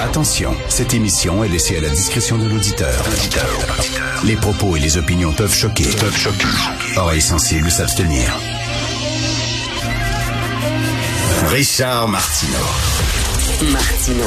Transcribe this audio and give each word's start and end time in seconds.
Attention, 0.00 0.56
cette 0.68 0.94
émission 0.94 1.44
est 1.44 1.48
laissée 1.48 1.76
à 1.76 1.80
la 1.80 1.90
discrétion 1.90 2.38
de 2.38 2.48
l'auditeur. 2.48 3.04
Les 4.24 4.34
propos 4.34 4.76
et 4.76 4.80
les 4.80 4.96
opinions 4.96 5.32
peuvent 5.32 5.54
choquer. 5.54 5.84
Peuvent 5.84 6.16
choquer. 6.16 6.46
Oreilles 6.96 7.20
sensibles 7.20 7.70
s'abstenir. 7.70 8.34
Richard 11.48 12.08
Martineau. 12.08 12.56
Martino. 13.70 14.24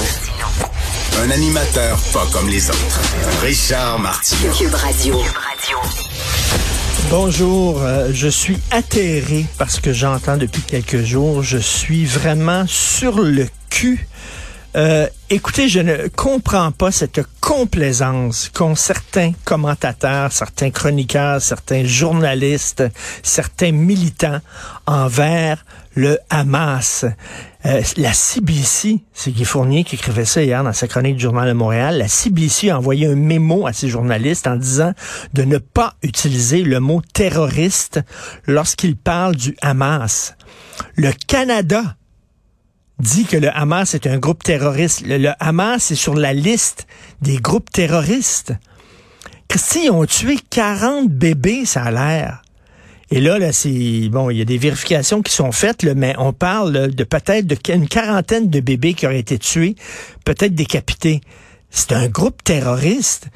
Un 1.22 1.30
animateur 1.30 1.98
pas 2.14 2.26
comme 2.32 2.48
les 2.48 2.70
autres. 2.70 3.02
Richard 3.42 4.00
Martineau. 4.00 4.54
Cube 4.54 4.74
Radio. 4.74 5.22
Bonjour, 7.10 7.82
euh, 7.82 8.10
je 8.14 8.28
suis 8.28 8.58
atterré 8.72 9.46
parce 9.58 9.80
que 9.80 9.92
j'entends 9.92 10.38
depuis 10.38 10.62
quelques 10.62 11.04
jours. 11.04 11.44
Je 11.44 11.58
suis 11.58 12.06
vraiment 12.06 12.66
sur 12.66 13.20
le 13.20 13.48
cul. 13.70 14.08
Euh, 14.76 15.08
écoutez, 15.30 15.68
je 15.70 15.80
ne 15.80 16.08
comprends 16.08 16.72
pas 16.72 16.92
cette 16.92 17.22
complaisance 17.40 18.50
qu'ont 18.50 18.74
certains 18.74 19.34
commentateurs, 19.46 20.32
certains 20.32 20.72
chroniqueurs, 20.72 21.42
certains 21.42 21.84
journalistes, 21.84 22.84
certains 23.22 23.72
militants 23.72 24.40
envers 24.88 25.64
le 25.96 26.18
Hamas. 26.32 27.06
Euh, 27.66 27.84
la 27.98 28.14
CBC, 28.14 29.02
c'est 29.14 29.32
Guy 29.32 29.46
Fournier 29.46 29.84
qui 29.84 29.96
écrivait 29.96 30.26
ça 30.26 30.42
hier 30.42 30.64
dans 30.64 30.74
sa 30.74 30.88
chronique 30.88 31.18
du 31.18 31.24
Journal 31.24 31.48
de 31.48 31.54
Montréal, 31.54 32.00
la 32.00 32.08
CBC 32.08 32.72
a 32.72 32.80
envoyé 32.80 33.06
un 33.06 33.16
mémo 33.16 33.68
à 33.68 33.74
ses 33.74 33.90
journalistes 33.90 34.48
en 34.48 34.56
disant 34.56 34.94
de 35.34 35.44
ne 35.44 35.60
pas 35.60 35.94
utiliser 36.02 36.64
le 36.64 36.80
mot 36.80 37.02
terroriste 37.14 38.02
lorsqu'il 38.48 38.96
parle 38.96 39.36
du 39.36 39.56
Hamas. 39.62 40.36
Le 40.96 41.12
Canada 41.28 41.96
dit 43.00 43.26
que 43.26 43.38
le 43.38 43.50
Hamas 43.56 43.94
est 43.96 44.08
un 44.08 44.18
groupe 44.18 44.44
terroriste. 44.44 45.04
Le, 45.06 45.32
Hamas 45.40 45.92
est 45.92 45.96
sur 45.96 46.14
la 46.14 46.34
liste 46.34 46.88
des 47.22 47.38
groupes 47.38 47.72
terroristes. 47.72 48.54
Christy, 49.48 49.86
ils 49.86 49.92
ont 49.92 50.06
tué 50.06 50.38
40 50.50 51.10
bébés, 51.10 51.66
ça 51.66 51.84
a 51.84 51.92
l'air. 51.92 52.42
Et 53.12 53.20
là, 53.20 53.52
c'est 53.52 54.10
bon, 54.10 54.32
il 54.32 54.38
y 54.38 54.42
a 54.42 54.46
des 54.46 54.58
vérifications 54.58 55.22
qui 55.22 55.32
sont 55.32 55.52
faites, 55.52 55.84
mais 55.84 56.16
on 56.18 56.34
parle 56.34 56.90
de 56.90 57.04
peut-être 57.04 57.46
de 57.46 57.56
une 57.72 57.88
quarantaine 57.88 58.50
de 58.50 58.60
bébés 58.60 58.96
qui 58.96 59.06
auraient 59.06 59.20
été 59.20 59.38
tués, 59.38 59.76
peut-être 60.26 60.56
décapités. 60.56 61.22
C'est 61.70 61.92
un 61.92 62.08
groupe 62.08 62.44
terroriste. 62.44 63.28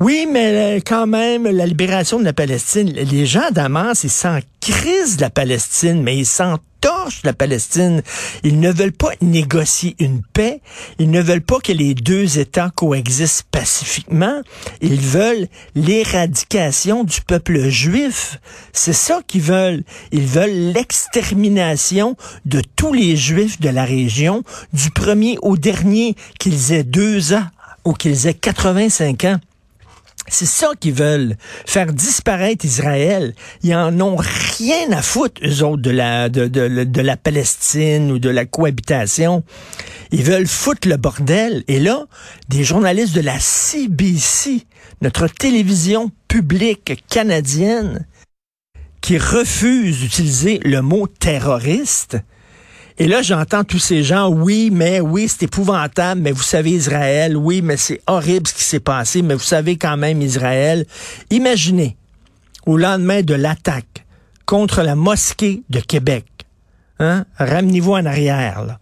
Oui, 0.00 0.26
mais 0.28 0.78
euh, 0.78 0.80
quand 0.84 1.06
même, 1.06 1.44
la 1.44 1.66
libération 1.66 2.18
de 2.18 2.24
la 2.24 2.32
Palestine, 2.32 2.90
les 2.90 3.26
gens 3.26 3.50
d'Hamas, 3.52 4.02
ils 4.02 4.10
s'en 4.10 4.40
crise 4.60 5.16
de 5.16 5.22
la 5.22 5.30
Palestine, 5.30 6.02
mais 6.02 6.18
ils 6.18 6.26
s'en 6.26 6.58
torchent 6.80 7.22
la 7.22 7.32
Palestine. 7.32 8.02
Ils 8.42 8.58
ne 8.58 8.72
veulent 8.72 8.92
pas 8.92 9.12
négocier 9.22 9.94
une 10.00 10.22
paix. 10.22 10.60
Ils 10.98 11.10
ne 11.10 11.22
veulent 11.22 11.40
pas 11.40 11.60
que 11.60 11.70
les 11.70 11.94
deux 11.94 12.40
États 12.40 12.70
coexistent 12.74 13.46
pacifiquement. 13.52 14.42
Ils 14.80 15.00
veulent 15.00 15.46
l'éradication 15.76 17.04
du 17.04 17.20
peuple 17.20 17.68
juif. 17.68 18.38
C'est 18.72 18.92
ça 18.92 19.20
qu'ils 19.26 19.42
veulent. 19.42 19.84
Ils 20.10 20.26
veulent 20.26 20.72
l'extermination 20.74 22.16
de 22.44 22.62
tous 22.74 22.92
les 22.92 23.16
juifs 23.16 23.60
de 23.60 23.68
la 23.68 23.84
région, 23.84 24.42
du 24.72 24.90
premier 24.90 25.38
au 25.40 25.56
dernier, 25.56 26.16
qu'ils 26.40 26.72
aient 26.72 26.84
deux 26.84 27.32
ans 27.32 27.46
ou 27.84 27.92
qu'ils 27.92 28.26
aient 28.26 28.34
85 28.34 29.24
ans. 29.24 29.40
C'est 30.28 30.46
ça 30.46 30.70
qu'ils 30.80 30.94
veulent, 30.94 31.36
faire 31.66 31.92
disparaître 31.92 32.64
Israël. 32.64 33.34
Ils 33.62 33.74
en 33.74 34.00
ont 34.00 34.16
rien 34.16 34.90
à 34.92 35.02
foutre, 35.02 35.40
eux 35.44 35.62
autres, 35.62 35.82
de 35.82 35.90
la, 35.90 36.28
de, 36.28 36.46
de, 36.46 36.84
de 36.84 37.00
la 37.00 37.16
Palestine 37.16 38.10
ou 38.10 38.18
de 38.18 38.30
la 38.30 38.46
cohabitation. 38.46 39.44
Ils 40.10 40.22
veulent 40.22 40.46
foutre 40.46 40.88
le 40.88 40.96
bordel. 40.96 41.62
Et 41.68 41.78
là, 41.78 42.06
des 42.48 42.64
journalistes 42.64 43.14
de 43.14 43.20
la 43.20 43.38
CBC, 43.38 44.66
notre 45.02 45.26
télévision 45.28 46.10
publique 46.28 47.04
canadienne, 47.08 48.06
qui 49.00 49.18
refusent 49.18 50.00
d'utiliser 50.00 50.60
le 50.64 50.80
mot 50.80 51.06
terroriste, 51.06 52.16
et 52.98 53.08
là, 53.08 53.22
j'entends 53.22 53.64
tous 53.64 53.80
ces 53.80 54.04
gens, 54.04 54.28
oui, 54.28 54.70
mais 54.72 55.00
oui, 55.00 55.26
c'est 55.28 55.44
épouvantable, 55.44 56.20
mais 56.20 56.30
vous 56.30 56.42
savez 56.42 56.70
Israël, 56.70 57.36
oui, 57.36 57.60
mais 57.60 57.76
c'est 57.76 58.00
horrible 58.06 58.46
ce 58.46 58.54
qui 58.54 58.62
s'est 58.62 58.80
passé, 58.80 59.22
mais 59.22 59.34
vous 59.34 59.40
savez 59.40 59.76
quand 59.76 59.96
même 59.96 60.22
Israël. 60.22 60.86
Imaginez, 61.30 61.96
au 62.66 62.76
lendemain 62.76 63.22
de 63.22 63.34
l'attaque 63.34 64.06
contre 64.46 64.82
la 64.82 64.94
mosquée 64.94 65.62
de 65.70 65.80
Québec, 65.80 66.24
hein, 67.00 67.24
ramenez-vous 67.36 67.94
en 67.94 68.06
arrière, 68.06 68.64
là. 68.64 68.78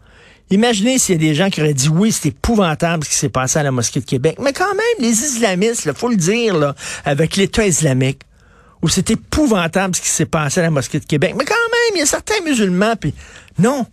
Imaginez 0.50 0.98
s'il 0.98 1.14
y 1.14 1.24
a 1.24 1.28
des 1.30 1.34
gens 1.34 1.48
qui 1.48 1.62
auraient 1.62 1.72
dit 1.72 1.88
oui, 1.88 2.12
c'est 2.12 2.28
épouvantable 2.28 3.04
ce 3.04 3.08
qui 3.08 3.16
s'est 3.16 3.30
passé 3.30 3.58
à 3.58 3.62
la 3.62 3.70
mosquée 3.70 4.00
de 4.00 4.04
Québec. 4.04 4.36
Mais 4.38 4.52
quand 4.52 4.74
même, 4.74 4.98
les 4.98 5.08
islamistes, 5.08 5.86
il 5.86 5.94
faut 5.94 6.10
le 6.10 6.16
dire, 6.16 6.58
là, 6.58 6.74
avec 7.06 7.36
l'État 7.36 7.66
islamique, 7.66 8.20
où 8.82 8.88
c'est 8.90 9.10
épouvantable 9.10 9.96
ce 9.96 10.02
qui 10.02 10.10
s'est 10.10 10.26
passé 10.26 10.60
à 10.60 10.64
la 10.64 10.70
mosquée 10.70 11.00
de 11.00 11.06
Québec. 11.06 11.34
Mais 11.38 11.46
quand 11.46 11.54
même, 11.54 11.94
il 11.94 12.00
y 12.00 12.02
a 12.02 12.06
certains 12.06 12.42
musulmans, 12.44 12.96
puis 13.00 13.14
non, 13.58 13.86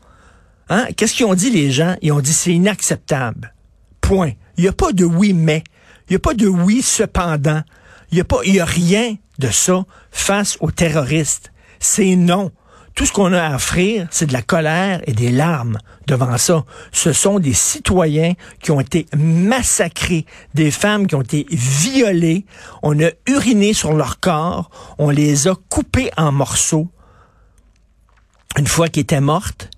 Hein? 0.70 0.88
Qu'est-ce 0.96 1.16
qu'ils 1.16 1.26
ont 1.26 1.34
dit 1.34 1.50
les 1.50 1.72
gens? 1.72 1.96
Ils 2.02 2.12
ont 2.12 2.20
dit 2.20 2.34
c'est 2.34 2.54
inacceptable. 2.54 3.54
Point. 4.02 4.32
Il 4.58 4.64
n'y 4.64 4.68
a 4.68 4.74
pas 4.74 4.92
de 4.92 5.06
oui 5.06 5.34
mais. 5.34 5.64
Il 6.08 6.14
n'y 6.14 6.16
a 6.18 6.20
pas 6.20 6.34
de 6.34 6.48
oui 6.48 6.82
cependant. 6.82 7.62
Il 8.12 8.16
n'y 8.16 8.22
a 8.22 8.24
pas, 8.24 8.40
y 8.44 8.60
a 8.60 8.66
rien 8.66 9.16
de 9.38 9.50
ça 9.50 9.86
face 10.12 10.58
aux 10.60 10.72
terroristes. 10.72 11.52
C'est 11.80 12.16
non. 12.16 12.52
Tout 12.96 13.06
ce 13.06 13.14
qu'on 13.14 13.32
a 13.32 13.42
à 13.42 13.56
offrir, 13.56 14.08
c'est 14.12 14.26
de 14.26 14.34
la 14.34 14.42
colère 14.42 15.00
et 15.06 15.14
des 15.14 15.32
larmes 15.32 15.78
devant 16.06 16.38
ça. 16.38 16.66
Ce 16.92 17.14
sont 17.14 17.40
des 17.40 17.54
citoyens 17.54 18.34
qui 18.62 18.72
ont 18.72 18.82
été 18.82 19.06
massacrés, 19.16 20.26
des 20.54 20.70
femmes 20.70 21.08
qui 21.08 21.16
ont 21.16 21.22
été 21.22 21.46
violées, 21.50 22.46
on 22.84 23.00
a 23.00 23.10
uriné 23.28 23.74
sur 23.74 23.94
leur 23.94 24.20
corps, 24.20 24.70
on 24.98 25.12
les 25.12 25.48
a 25.48 25.56
coupés 25.70 26.12
en 26.18 26.34
morceaux. 26.34 26.90
Une 28.58 28.68
fois 28.68 28.90
qu'ils 28.90 29.04
étaient 29.04 29.22
mortes, 29.22 29.69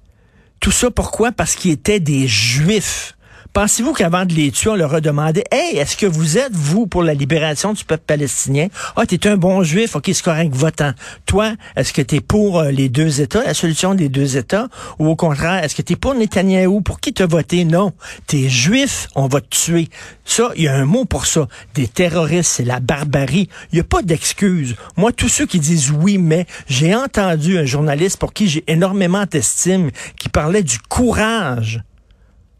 tout 0.61 0.72
ça 0.72 0.89
pourquoi? 0.91 1.33
Parce 1.33 1.55
qu'ils 1.55 1.72
étaient 1.72 1.99
des 1.99 2.27
juifs. 2.27 3.17
Pensez-vous 3.53 3.91
qu'avant 3.91 4.23
de 4.23 4.34
les 4.34 4.50
tuer, 4.50 4.69
on 4.69 4.75
leur 4.75 4.94
a 4.94 5.01
demandé, 5.01 5.44
hey, 5.51 5.75
est-ce 5.75 5.97
que 5.97 6.06
vous 6.06 6.38
êtes, 6.38 6.53
vous, 6.53 6.88
pour 6.88 7.03
la 7.03 7.13
libération 7.13 7.73
du 7.73 7.84
peuple 7.84 8.06
palestinien? 8.07 8.67
Ah, 8.95 9.06
t'es 9.06 9.28
un 9.28 9.35
bon 9.35 9.62
juif, 9.62 9.97
ok, 9.97 10.06
c'est 10.06 10.23
correct, 10.23 10.56
votant. 10.56 10.94
Toi, 11.25 11.56
est-ce 11.75 11.91
que 11.91 12.01
t'es 12.01 12.22
pour 12.22 12.59
euh, 12.59 12.72
les 12.72 12.88
deux 12.88 13.19
États, 13.19 13.44
la 13.44 13.53
solution 13.53 13.94
des 13.94 14.07
deux 14.07 14.38
États? 14.38 14.69
Ou 15.00 15.09
au 15.09 15.17
contraire, 15.17 15.66
est-ce 15.66 15.75
que 15.75 15.81
t'es 15.81 15.97
pour 15.97 16.16
Netanyahou? 16.16 16.79
Pour 16.79 17.01
qui 17.01 17.11
t'as 17.11 17.25
voté? 17.25 17.66
Non. 17.66 17.91
T'es 18.25 18.47
juif, 18.47 19.09
on 19.16 19.28
va 19.28 19.41
te 19.41 19.50
tuer. 19.50 19.90
Ça, 20.23 20.51
il 20.56 20.63
y 20.63 20.67
a 20.69 20.75
un 20.75 20.85
mot 20.85 21.03
pour 21.03 21.25
ça. 21.25 21.50
Des 21.73 21.90
terroristes, 21.90 22.51
c'est 22.51 22.63
la 22.63 22.79
barbarie. 22.79 23.50
Il 23.73 23.75
n'y 23.75 23.81
a 23.81 23.84
pas 23.84 24.01
d'excuse. 24.01 24.78
Moi, 24.95 25.11
tous 25.11 25.28
ceux 25.28 25.45
qui 25.45 25.59
disent 25.59 25.91
oui, 25.91 26.17
mais 26.17 26.45
j'ai 26.69 26.95
entendu 26.95 27.57
un 27.57 27.66
journaliste 27.66 28.17
pour 28.17 28.31
qui 28.31 28.47
j'ai 28.47 28.63
énormément 28.67 29.25
d'estime 29.29 29.91
qui 30.17 30.29
parlait 30.29 30.63
du 30.63 30.79
courage 30.79 31.84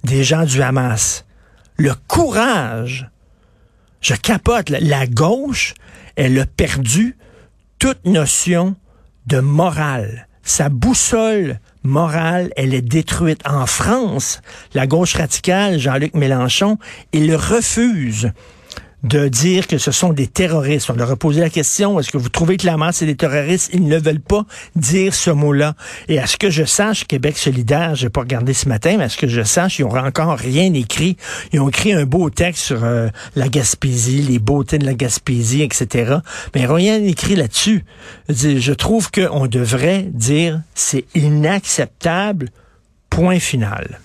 des 0.04 0.24
gens 0.24 0.46
du 0.46 0.62
Hamas. 0.62 1.26
Le 1.78 1.94
courage. 2.08 3.10
Je 4.02 4.16
capote. 4.16 4.70
La 4.70 5.08
gauche, 5.08 5.74
elle 6.16 6.40
a 6.40 6.46
perdu 6.46 7.18
toute 7.80 8.06
notion 8.06 8.76
de 9.28 9.40
morale. 9.40 10.28
Sa 10.44 10.70
boussole 10.70 11.60
morale, 11.84 12.52
elle 12.56 12.74
est 12.74 12.82
détruite. 12.82 13.42
En 13.48 13.66
France, 13.66 14.42
la 14.74 14.88
gauche 14.88 15.16
radicale, 15.16 15.80
Jean-Luc 15.80 16.14
Mélenchon, 16.14 16.78
il 17.14 17.36
refuse 17.36 18.32
de 19.04 19.28
dire 19.28 19.68
que 19.68 19.78
ce 19.78 19.92
sont 19.92 20.14
des 20.14 20.28
terroristes. 20.28 20.90
On 20.90 20.94
leur 20.94 21.10
a 21.10 21.16
posé 21.16 21.42
la 21.42 21.50
question, 21.50 22.00
est-ce 22.00 22.12
que 22.12 22.18
vous 22.18 22.30
trouvez 22.30 22.58
que 22.58 22.66
la 22.66 22.78
masse 22.78 22.98
c'est 22.98 23.06
des 23.06 23.16
terroristes? 23.16 23.72
Ils 23.74 23.88
ne 23.88 23.98
veulent 23.98 24.20
pas 24.20 24.46
dire 24.76 25.16
ce 25.16 25.32
mot-là. 25.32 25.76
Et 26.08 26.20
à 26.20 26.28
ce 26.28 26.38
que 26.38 26.50
je 26.50 26.64
sache, 26.64 27.06
Québec 27.06 27.38
solidaire, 27.38 27.96
j'ai 27.96 28.10
pas 28.10 28.22
regardé 28.22 28.54
ce 28.54 28.70
matin, 28.70 28.96
mais 28.98 29.06
à 29.06 29.10
ce 29.10 29.18
que 29.18 29.28
je 29.28 29.42
sache, 29.42 29.80
ils 29.80 29.86
n'ont 29.86 29.96
encore 29.96 30.38
rien 30.38 30.74
écrit. 30.74 31.18
Ils 31.52 31.60
ont 31.60 31.70
écrit 31.70 31.94
un 31.94 32.06
beau 32.06 32.30
texte 32.30 32.64
sur 32.64 32.84
euh, 32.84 33.10
la 33.36 33.50
Gaspésie, 33.50 34.22
les 34.22 34.40
beautés 34.40 34.78
de 34.78 34.86
la 34.86 34.94
Gaspésie, 34.94 35.64
etc. 35.64 36.18
Mais 36.54 36.62
ils 36.62 36.68
n'ont 36.68 36.76
rien 36.76 37.04
écrit 37.04 37.36
là-dessus. 37.36 37.84
Je 38.30 38.74
trouve 38.74 39.10
qu'on 39.10 39.48
devrait 39.48 40.04
dire 40.04 40.62
c'est 40.76 41.06
inacceptable, 41.16 42.50
point 43.10 43.40
final. 43.40 44.00